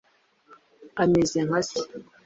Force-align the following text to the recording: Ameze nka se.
Ameze 1.03 1.39
nka 1.47 1.59
se. 1.67 1.79